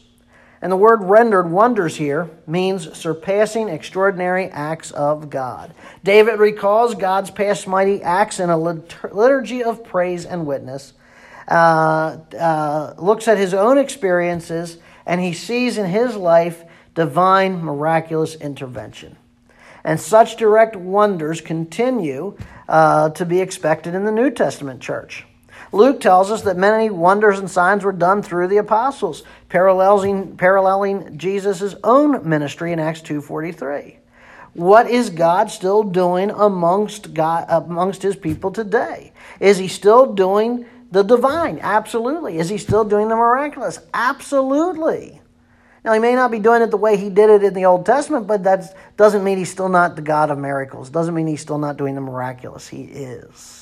And 0.62 0.70
the 0.70 0.76
word 0.76 1.02
rendered 1.02 1.50
wonders 1.50 1.96
here 1.96 2.30
means 2.46 2.96
surpassing 2.96 3.68
extraordinary 3.68 4.46
acts 4.48 4.90
of 4.90 5.30
God. 5.30 5.72
David 6.04 6.38
recalls 6.38 6.94
God's 6.94 7.30
past 7.30 7.66
mighty 7.66 8.02
acts 8.02 8.40
in 8.40 8.50
a 8.50 8.58
liturgy 8.58 9.64
of 9.64 9.84
praise 9.84 10.26
and 10.26 10.46
witness, 10.46 10.92
uh, 11.48 12.18
uh, 12.38 12.94
looks 12.98 13.26
at 13.26 13.38
his 13.38 13.54
own 13.54 13.78
experiences, 13.78 14.76
and 15.06 15.20
he 15.20 15.32
sees 15.32 15.78
in 15.78 15.86
his 15.86 16.14
life 16.14 16.62
divine 16.94 17.62
miraculous 17.62 18.34
intervention. 18.34 19.16
And 19.82 19.98
such 19.98 20.36
direct 20.36 20.76
wonders 20.76 21.40
continue 21.40 22.36
uh, 22.68 23.10
to 23.10 23.24
be 23.24 23.40
expected 23.40 23.94
in 23.94 24.04
the 24.04 24.12
New 24.12 24.30
Testament 24.30 24.82
church. 24.82 25.24
Luke 25.72 26.00
tells 26.00 26.30
us 26.30 26.42
that 26.42 26.56
many 26.56 26.90
wonders 26.90 27.38
and 27.38 27.50
signs 27.50 27.84
were 27.84 27.92
done 27.92 28.22
through 28.22 28.48
the 28.48 28.56
apostles, 28.56 29.22
paralleling, 29.48 30.36
paralleling 30.36 31.16
Jesus' 31.16 31.74
own 31.84 32.28
ministry 32.28 32.72
in 32.72 32.80
Acts 32.80 33.02
2.43. 33.02 33.96
What 34.54 34.90
is 34.90 35.10
God 35.10 35.50
still 35.50 35.84
doing 35.84 36.30
amongst, 36.30 37.14
God, 37.14 37.46
amongst 37.48 38.02
his 38.02 38.16
people 38.16 38.50
today? 38.50 39.12
Is 39.38 39.58
he 39.58 39.68
still 39.68 40.12
doing 40.12 40.66
the 40.90 41.04
divine? 41.04 41.60
Absolutely. 41.62 42.38
Is 42.38 42.48
he 42.48 42.58
still 42.58 42.84
doing 42.84 43.08
the 43.08 43.14
miraculous? 43.14 43.78
Absolutely. 43.94 45.20
Now, 45.84 45.92
he 45.92 46.00
may 46.00 46.14
not 46.14 46.32
be 46.32 46.40
doing 46.40 46.62
it 46.62 46.70
the 46.70 46.76
way 46.76 46.96
he 46.96 47.10
did 47.10 47.30
it 47.30 47.44
in 47.44 47.54
the 47.54 47.64
Old 47.64 47.86
Testament, 47.86 48.26
but 48.26 48.42
that 48.42 48.76
doesn't 48.96 49.22
mean 49.22 49.38
he's 49.38 49.52
still 49.52 49.68
not 49.68 49.94
the 49.94 50.02
God 50.02 50.30
of 50.30 50.38
miracles. 50.38 50.90
Doesn't 50.90 51.14
mean 51.14 51.28
he's 51.28 51.40
still 51.40 51.58
not 51.58 51.76
doing 51.76 51.94
the 51.94 52.00
miraculous. 52.00 52.66
He 52.66 52.82
is. 52.82 53.59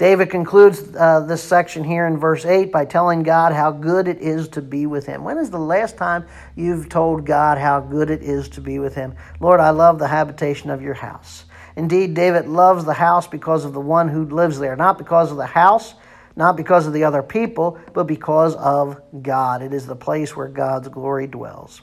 David 0.00 0.30
concludes 0.30 0.82
uh, 0.96 1.20
this 1.20 1.42
section 1.42 1.84
here 1.84 2.06
in 2.06 2.16
verse 2.16 2.46
8 2.46 2.72
by 2.72 2.86
telling 2.86 3.22
God 3.22 3.52
how 3.52 3.70
good 3.70 4.08
it 4.08 4.22
is 4.22 4.48
to 4.48 4.62
be 4.62 4.86
with 4.86 5.04
Him. 5.04 5.24
When 5.24 5.36
is 5.36 5.50
the 5.50 5.58
last 5.58 5.98
time 5.98 6.24
you've 6.56 6.88
told 6.88 7.26
God 7.26 7.58
how 7.58 7.80
good 7.80 8.08
it 8.08 8.22
is 8.22 8.48
to 8.48 8.62
be 8.62 8.78
with 8.78 8.94
Him? 8.94 9.14
Lord, 9.40 9.60
I 9.60 9.68
love 9.68 9.98
the 9.98 10.08
habitation 10.08 10.70
of 10.70 10.80
your 10.80 10.94
house. 10.94 11.44
Indeed, 11.76 12.14
David 12.14 12.48
loves 12.48 12.86
the 12.86 12.94
house 12.94 13.26
because 13.26 13.66
of 13.66 13.74
the 13.74 13.80
one 13.80 14.08
who 14.08 14.24
lives 14.24 14.58
there, 14.58 14.74
not 14.74 14.96
because 14.96 15.30
of 15.30 15.36
the 15.36 15.44
house, 15.44 15.92
not 16.34 16.56
because 16.56 16.86
of 16.86 16.94
the 16.94 17.04
other 17.04 17.22
people, 17.22 17.78
but 17.92 18.04
because 18.04 18.54
of 18.54 18.98
God. 19.20 19.60
It 19.60 19.74
is 19.74 19.86
the 19.86 19.96
place 19.96 20.34
where 20.34 20.48
God's 20.48 20.88
glory 20.88 21.26
dwells. 21.26 21.82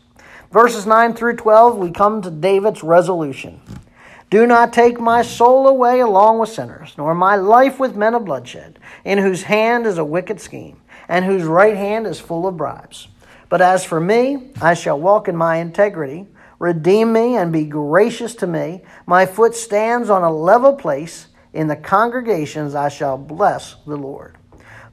Verses 0.51 0.87
9 0.87 1.13
through 1.13 1.35
12, 1.35 1.77
we 1.77 1.91
come 1.91 2.23
to 2.23 2.31
David's 2.31 2.81
resolution. 2.81 3.61
Do 4.29 4.45
not 4.45 4.73
take 4.73 4.99
my 4.99 5.21
soul 5.21 5.67
away 5.67 6.01
along 6.01 6.39
with 6.39 6.49
sinners, 6.49 6.93
nor 6.97 7.15
my 7.15 7.37
life 7.37 7.79
with 7.79 7.95
men 7.95 8.13
of 8.13 8.25
bloodshed, 8.25 8.77
in 9.05 9.19
whose 9.19 9.43
hand 9.43 9.85
is 9.85 9.97
a 9.97 10.03
wicked 10.05 10.41
scheme, 10.41 10.81
and 11.07 11.23
whose 11.23 11.43
right 11.43 11.77
hand 11.77 12.05
is 12.05 12.19
full 12.19 12.45
of 12.45 12.57
bribes. 12.57 13.07
But 13.49 13.61
as 13.61 13.85
for 13.85 13.99
me, 13.99 14.51
I 14.61 14.73
shall 14.73 14.99
walk 14.99 15.27
in 15.27 15.35
my 15.37 15.57
integrity. 15.57 16.27
Redeem 16.59 17.13
me 17.13 17.37
and 17.37 17.53
be 17.53 17.65
gracious 17.65 18.35
to 18.35 18.47
me. 18.47 18.81
My 19.05 19.25
foot 19.25 19.55
stands 19.55 20.09
on 20.09 20.23
a 20.23 20.31
level 20.31 20.73
place. 20.73 21.27
In 21.53 21.67
the 21.67 21.75
congregations 21.75 22.75
I 22.75 22.89
shall 22.89 23.17
bless 23.17 23.75
the 23.85 23.95
Lord. 23.95 24.36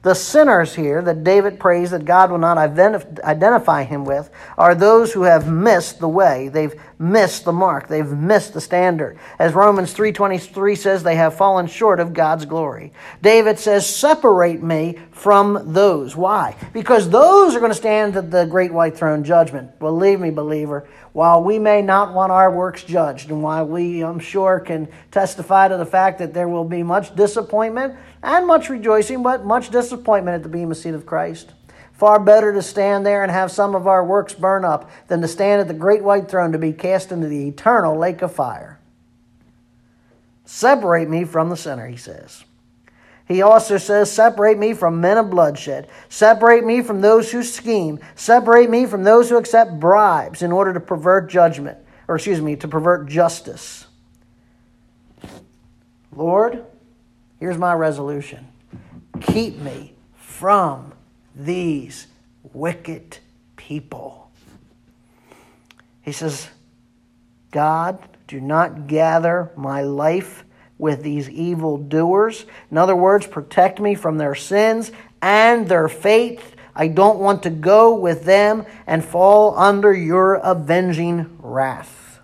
The 0.05 0.13
sinners 0.13 0.75
here 0.75 1.01
that 1.01 1.23
David 1.23 1.59
prays 1.59 1.89
that 1.89 2.05
God 2.05 2.29
will 2.29 2.37
not 2.37 2.59
identify 2.59 3.81
him 3.85 4.05
with 4.05 4.29
are 4.55 4.75
those 4.75 5.11
who 5.11 5.23
have 5.23 5.51
missed 5.51 5.99
the 5.99 6.07
way. 6.07 6.47
They've 6.47 6.79
missed 6.99 7.43
the 7.43 7.51
mark. 7.51 7.87
They've 7.87 8.07
missed 8.07 8.53
the 8.53 8.61
standard. 8.61 9.17
As 9.39 9.55
Romans 9.55 9.95
3:23 9.95 10.77
says, 10.77 11.01
they 11.01 11.15
have 11.15 11.33
fallen 11.33 11.65
short 11.65 11.99
of 11.99 12.13
God's 12.13 12.45
glory. 12.45 12.93
David 13.23 13.57
says, 13.57 13.87
"Separate 13.87 14.61
me 14.61 14.99
from 15.09 15.73
those." 15.73 16.15
Why? 16.15 16.55
Because 16.71 17.09
those 17.09 17.55
are 17.55 17.59
going 17.59 17.71
to 17.71 17.75
stand 17.75 18.15
at 18.15 18.29
the 18.29 18.45
great 18.45 18.71
white 18.71 18.95
throne 18.95 19.23
judgment. 19.23 19.79
Believe 19.79 20.19
me, 20.19 20.29
believer, 20.29 20.85
while 21.13 21.43
we 21.43 21.57
may 21.57 21.81
not 21.81 22.13
want 22.13 22.31
our 22.31 22.51
works 22.51 22.83
judged, 22.83 23.31
and 23.31 23.41
while 23.41 23.65
we, 23.65 24.01
I'm 24.03 24.19
sure, 24.19 24.59
can 24.59 24.87
testify 25.09 25.67
to 25.67 25.77
the 25.77 25.85
fact 25.85 26.19
that 26.19 26.35
there 26.35 26.47
will 26.47 26.63
be 26.63 26.83
much 26.83 27.15
disappointment 27.15 27.95
and 28.25 28.47
much 28.47 28.69
rejoicing, 28.69 29.21
but 29.21 29.45
much 29.45 29.69
disappointment 29.69 30.35
at 30.35 30.43
the 30.43 30.49
Bema 30.49 30.73
seat 30.73 30.95
of 30.95 31.05
Christ. 31.05 31.53
Far 31.93 32.19
better 32.19 32.51
to 32.51 32.61
stand 32.61 33.05
there 33.05 33.23
and 33.23 33.31
have 33.31 33.51
some 33.51 33.75
of 33.75 33.87
our 33.87 34.03
works 34.03 34.33
burn 34.33 34.65
up 34.65 34.89
than 35.07 35.21
to 35.21 35.27
stand 35.27 35.61
at 35.61 35.67
the 35.67 35.73
great 35.73 36.03
white 36.03 36.27
throne 36.27 36.51
to 36.51 36.57
be 36.57 36.73
cast 36.73 37.11
into 37.11 37.27
the 37.27 37.47
eternal 37.47 37.95
lake 37.95 38.21
of 38.21 38.33
fire. 38.33 38.79
Separate 40.43 41.07
me 41.07 41.23
from 41.23 41.49
the 41.49 41.55
sinner, 41.55 41.87
he 41.87 41.95
says. 41.95 42.43
He 43.27 43.41
also 43.41 43.77
says, 43.77 44.11
Separate 44.11 44.57
me 44.57 44.73
from 44.73 44.99
men 44.99 45.17
of 45.17 45.29
bloodshed. 45.29 45.87
Separate 46.09 46.65
me 46.65 46.81
from 46.81 47.01
those 47.01 47.31
who 47.31 47.43
scheme. 47.43 47.99
Separate 48.15 48.69
me 48.69 48.85
from 48.85 49.03
those 49.03 49.29
who 49.29 49.37
accept 49.37 49.79
bribes 49.79 50.41
in 50.41 50.51
order 50.51 50.73
to 50.73 50.79
pervert 50.79 51.29
judgment, 51.29 51.77
or 52.07 52.15
excuse 52.15 52.41
me, 52.41 52.55
to 52.57 52.67
pervert 52.67 53.07
justice. 53.07 53.85
Lord, 56.11 56.65
here's 57.39 57.57
my 57.57 57.73
resolution 57.73 58.47
keep 59.21 59.57
me 59.57 59.93
from 60.15 60.93
these 61.35 62.07
wicked 62.53 63.19
people. 63.55 64.29
He 66.01 66.11
says, 66.11 66.49
God, 67.51 67.99
do 68.27 68.39
not 68.39 68.87
gather 68.87 69.51
my 69.55 69.81
life 69.81 70.43
with 70.77 71.03
these 71.03 71.29
evil 71.29 71.77
doers. 71.77 72.45
In 72.69 72.77
other 72.77 72.95
words, 72.95 73.27
protect 73.27 73.79
me 73.79 73.95
from 73.95 74.17
their 74.17 74.35
sins 74.35 74.91
and 75.21 75.67
their 75.67 75.87
faith. 75.87 76.55
I 76.75 76.89
don't 76.89 77.19
want 77.19 77.43
to 77.43 77.49
go 77.49 77.95
with 77.95 78.25
them 78.25 78.65
and 78.85 79.03
fall 79.03 79.57
under 79.57 79.93
your 79.93 80.35
avenging 80.35 81.37
wrath. 81.39 82.19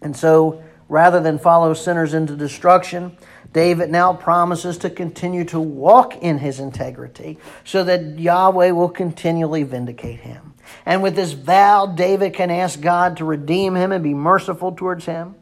And 0.00 0.16
so, 0.16 0.62
rather 0.88 1.20
than 1.20 1.38
follow 1.38 1.74
sinners 1.74 2.14
into 2.14 2.36
destruction, 2.36 3.16
David 3.52 3.90
now 3.90 4.12
promises 4.12 4.78
to 4.78 4.90
continue 4.90 5.44
to 5.46 5.60
walk 5.60 6.16
in 6.16 6.38
his 6.38 6.60
integrity 6.60 7.38
so 7.64 7.84
that 7.84 8.18
Yahweh 8.18 8.70
will 8.70 8.90
continually 8.90 9.62
vindicate 9.62 10.20
him. 10.20 10.54
And 10.84 11.02
with 11.02 11.16
this 11.16 11.32
vow, 11.32 11.86
David 11.86 12.34
can 12.34 12.50
ask 12.50 12.80
God 12.80 13.16
to 13.18 13.24
redeem 13.24 13.74
him 13.74 13.92
and 13.92 14.04
be 14.04 14.14
merciful 14.14 14.72
towards 14.72 15.06
him. 15.06 15.34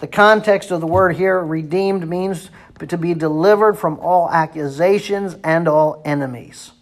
The 0.00 0.06
context 0.06 0.70
of 0.70 0.80
the 0.80 0.86
word 0.86 1.16
here, 1.16 1.42
redeemed, 1.42 2.06
means 2.06 2.50
to 2.88 2.98
be 2.98 3.14
delivered 3.14 3.78
from 3.78 3.98
all 4.00 4.30
accusations 4.30 5.36
and 5.42 5.66
all 5.68 6.02
enemies. 6.04 6.72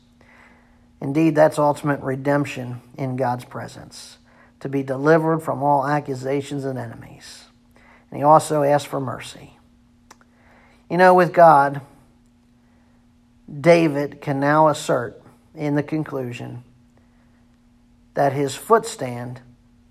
Indeed, 1.01 1.35
that's 1.37 1.59
ultimate 1.59 2.01
redemption 2.01 2.81
in 2.97 3.17
God's 3.17 3.45
presence, 3.45 4.19
to 4.61 4.69
be 4.69 4.83
delivered 4.83 5.41
from 5.41 5.63
all 5.63 5.87
accusations 5.87 6.65
and 6.65 6.79
enemies. 6.79 7.45
And 8.13 8.19
he 8.19 8.25
also 8.25 8.63
asks 8.63 8.87
for 8.87 9.01
mercy. 9.01 9.57
You 10.91 10.99
know, 10.99 11.15
with 11.15 11.33
God, 11.33 11.81
David 13.51 14.21
can 14.21 14.39
now 14.39 14.69
assert 14.69 15.23
in 15.55 15.77
the 15.77 15.83
conclusion 15.83 16.63
that 18.13 18.35
his 18.35 18.55
foot 18.55 18.85
stand, 18.85 19.41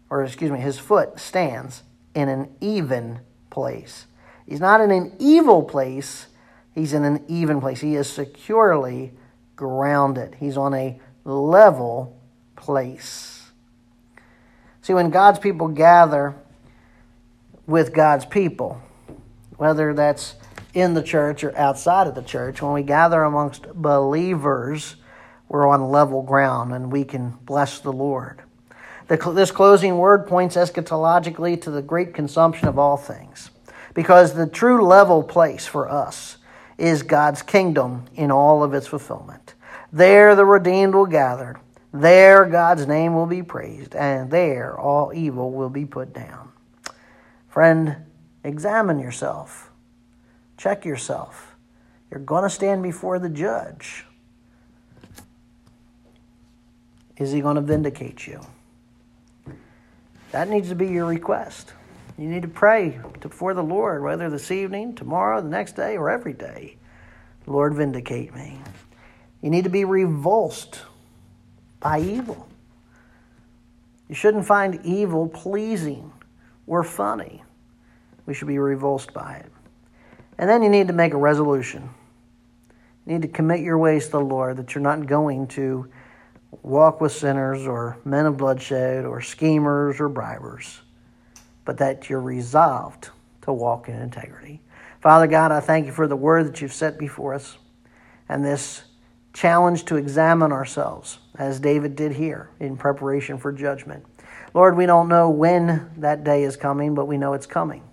or 0.07 0.23
excuse 0.23 0.51
me, 0.51 0.59
his 0.59 0.77
foot 0.77 1.19
stands 1.19 1.81
in 2.13 2.29
an 2.29 2.47
even 2.61 3.21
place. 3.49 4.05
He's 4.47 4.59
not 4.59 4.81
in 4.81 4.91
an 4.91 5.15
evil 5.17 5.63
place, 5.63 6.27
he's 6.75 6.93
in 6.93 7.03
an 7.03 7.25
even 7.27 7.59
place. 7.59 7.81
He 7.81 7.95
is 7.95 8.07
securely 8.07 9.13
grounded, 9.55 10.35
he's 10.39 10.57
on 10.57 10.75
a 10.75 10.99
level 11.25 12.15
place. 12.55 13.49
See, 14.83 14.93
when 14.93 15.09
God's 15.09 15.39
people 15.39 15.69
gather 15.69 16.35
with 17.71 17.93
God's 17.93 18.25
people, 18.25 18.81
whether 19.57 19.93
that's 19.93 20.35
in 20.73 20.93
the 20.93 21.01
church 21.01 21.43
or 21.43 21.57
outside 21.57 22.05
of 22.05 22.15
the 22.15 22.21
church, 22.21 22.61
when 22.61 22.73
we 22.73 22.83
gather 22.83 23.23
amongst 23.23 23.67
believers, 23.73 24.97
we're 25.49 25.67
on 25.67 25.89
level 25.89 26.21
ground 26.21 26.73
and 26.73 26.91
we 26.91 27.03
can 27.03 27.31
bless 27.45 27.79
the 27.79 27.91
Lord. 27.91 28.41
This 29.07 29.51
closing 29.51 29.97
word 29.97 30.27
points 30.27 30.55
eschatologically 30.55 31.59
to 31.61 31.71
the 31.71 31.81
great 31.81 32.13
consumption 32.13 32.67
of 32.67 32.77
all 32.77 32.95
things, 32.95 33.49
because 33.93 34.33
the 34.33 34.47
true 34.47 34.85
level 34.85 35.23
place 35.23 35.65
for 35.65 35.89
us 35.89 36.37
is 36.77 37.03
God's 37.03 37.41
kingdom 37.41 38.05
in 38.15 38.31
all 38.31 38.63
of 38.63 38.73
its 38.73 38.87
fulfillment. 38.87 39.53
There 39.91 40.35
the 40.35 40.45
redeemed 40.45 40.95
will 40.95 41.05
gather, 41.05 41.59
there 41.93 42.45
God's 42.45 42.87
name 42.87 43.13
will 43.13 43.25
be 43.25 43.43
praised, 43.43 43.93
and 43.95 44.31
there 44.31 44.79
all 44.79 45.11
evil 45.13 45.51
will 45.51 45.69
be 45.69 45.85
put 45.85 46.13
down. 46.13 46.49
Friend, 47.51 47.98
examine 48.46 48.98
yourself, 48.98 49.72
check 50.55 50.86
yourself. 50.86 51.53
You're 52.10 52.22
going 52.22 52.43
to 52.43 52.50
stand 52.50 52.81
before 52.81 53.20
the 53.20 53.27
judge. 53.27 54.05
Is 57.17 57.34
he 57.34 57.41
going 57.41 57.58
to 57.58 57.62
vindicate 57.62 58.25
you? 58.25 58.39
That 60.31 60.48
needs 60.48 60.70
to 60.70 60.75
be 60.75 60.88
your 60.88 61.05
request. 61.05 61.74
You 62.17 62.29
need 62.29 62.43
to 62.43 62.48
pray 62.48 63.01
before 63.20 63.53
the 63.53 63.63
Lord, 63.63 64.01
whether 64.01 64.29
this 64.29 64.50
evening, 64.50 64.96
tomorrow, 64.96 65.41
the 65.41 65.50
next 65.50 65.75
day, 65.75 65.98
or 65.98 66.10
every 66.10 66.34
day. 66.34 66.77
Lord, 67.48 67.74
vindicate 67.75 68.34
me. 68.34 68.62
You 69.41 69.50
need 69.50 69.65
to 69.65 69.70
be 69.70 69.84
revulsed 69.84 70.79
by 71.81 72.00
evil. 72.00 72.48
You 74.08 74.15
shouldn't 74.15 74.46
find 74.46 74.79
evil 74.86 75.27
pleasing 75.27 76.13
or 76.67 76.83
funny. 76.83 77.43
We 78.25 78.33
should 78.33 78.47
be 78.47 78.59
revulsed 78.59 79.13
by 79.13 79.35
it. 79.35 79.51
And 80.37 80.49
then 80.49 80.63
you 80.63 80.69
need 80.69 80.87
to 80.87 80.93
make 80.93 81.13
a 81.13 81.17
resolution. 81.17 81.89
You 83.05 83.13
need 83.13 83.21
to 83.23 83.27
commit 83.27 83.61
your 83.61 83.77
ways 83.77 84.05
to 84.05 84.11
the 84.11 84.21
Lord 84.21 84.57
that 84.57 84.73
you're 84.73 84.81
not 84.81 85.05
going 85.07 85.47
to 85.47 85.89
walk 86.61 87.01
with 87.01 87.11
sinners 87.11 87.65
or 87.65 87.97
men 88.05 88.25
of 88.25 88.37
bloodshed 88.37 89.05
or 89.05 89.21
schemers 89.21 89.99
or 89.99 90.09
bribers, 90.09 90.79
but 91.65 91.77
that 91.77 92.09
you're 92.09 92.21
resolved 92.21 93.09
to 93.41 93.53
walk 93.53 93.89
in 93.89 93.95
integrity. 93.95 94.61
Father 94.99 95.27
God, 95.27 95.51
I 95.51 95.59
thank 95.59 95.87
you 95.87 95.91
for 95.91 96.07
the 96.07 96.15
word 96.15 96.45
that 96.47 96.61
you've 96.61 96.73
set 96.73 96.99
before 96.99 97.33
us 97.33 97.57
and 98.29 98.45
this 98.45 98.83
challenge 99.33 99.85
to 99.85 99.95
examine 99.95 100.51
ourselves, 100.51 101.19
as 101.35 101.59
David 101.59 101.95
did 101.95 102.11
here 102.11 102.49
in 102.59 102.77
preparation 102.77 103.37
for 103.37 103.51
judgment. 103.51 104.05
Lord, 104.53 104.75
we 104.75 104.86
don't 104.86 105.07
know 105.07 105.29
when 105.29 105.91
that 105.98 106.24
day 106.24 106.43
is 106.43 106.55
coming, 106.57 106.95
but 106.95 107.05
we 107.05 107.17
know 107.17 107.33
it's 107.33 107.45
coming. 107.45 107.83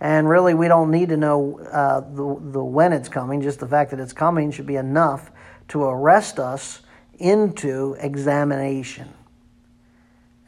And 0.00 0.28
really, 0.28 0.54
we 0.54 0.68
don't 0.68 0.90
need 0.90 1.08
to 1.08 1.16
know 1.16 1.58
uh, 1.60 2.00
the, 2.00 2.50
the 2.52 2.64
when 2.64 2.92
it's 2.92 3.08
coming. 3.08 3.40
Just 3.40 3.60
the 3.60 3.66
fact 3.66 3.92
that 3.92 4.00
it's 4.00 4.12
coming 4.12 4.50
should 4.50 4.66
be 4.66 4.76
enough 4.76 5.30
to 5.68 5.84
arrest 5.84 6.38
us 6.38 6.82
into 7.18 7.96
examination. 7.98 9.08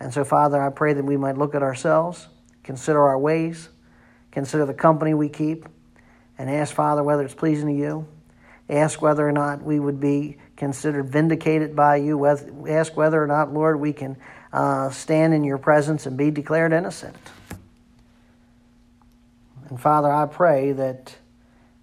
And 0.01 0.13
so, 0.13 0.25
Father, 0.25 0.63
I 0.63 0.71
pray 0.71 0.93
that 0.93 1.05
we 1.05 1.17
might 1.17 1.39
look 1.39 1.55
at 1.55 1.63
ourselves, 1.63 2.29
consider 2.63 3.01
our 3.09 3.19
ways, 3.19 3.69
consider 4.31 4.67
the 4.67 4.75
company 4.75 5.15
we 5.15 5.29
keep, 5.29 5.67
and 6.37 6.49
ask, 6.49 6.75
Father, 6.75 7.03
whether 7.03 7.25
it's 7.25 7.35
pleasing 7.35 7.69
to 7.69 7.75
you. 7.75 8.07
Ask 8.71 9.01
whether 9.01 9.27
or 9.27 9.33
not 9.33 9.63
we 9.63 9.81
would 9.81 9.99
be 9.99 10.37
considered 10.57 11.09
vindicated 11.09 11.75
by 11.75 11.97
you. 11.97 12.27
Ask 12.27 12.97
whether 12.97 13.23
or 13.23 13.27
not, 13.27 13.53
Lord, 13.53 13.81
we 13.81 13.95
can 13.95 14.19
uh, 14.53 14.91
stand 14.91 15.35
in 15.35 15.45
your 15.45 15.59
presence 15.59 16.07
and 16.07 16.17
be 16.17 16.31
declared 16.31 16.73
innocent. 16.73 17.17
And 19.69 19.81
Father, 19.81 20.11
I 20.11 20.27
pray 20.27 20.73
that 20.73 21.17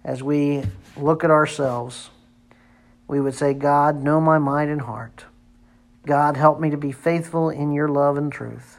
as 0.04 0.22
we 0.22 0.62
look 0.96 1.24
at 1.24 1.30
ourselves, 1.30 2.10
we 3.08 3.20
would 3.20 3.34
say, 3.34 3.54
God, 3.54 4.02
know 4.02 4.20
my 4.20 4.38
mind 4.38 4.70
and 4.70 4.82
heart. 4.82 5.24
God, 6.04 6.36
help 6.36 6.60
me 6.60 6.70
to 6.70 6.76
be 6.76 6.92
faithful 6.92 7.50
in 7.50 7.72
your 7.72 7.88
love 7.88 8.16
and 8.16 8.32
truth. 8.32 8.78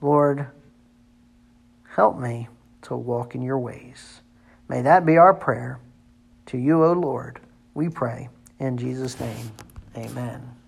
Lord, 0.00 0.46
help 1.94 2.18
me 2.18 2.48
to 2.82 2.96
walk 2.96 3.34
in 3.34 3.42
your 3.42 3.58
ways. 3.58 4.20
May 4.68 4.82
that 4.82 5.04
be 5.04 5.16
our 5.16 5.34
prayer. 5.34 5.78
To 6.46 6.58
you, 6.58 6.84
O 6.84 6.92
Lord, 6.92 7.40
we 7.74 7.88
pray. 7.88 8.28
In 8.58 8.76
Jesus' 8.76 9.18
name, 9.20 9.52
amen. 9.96 10.59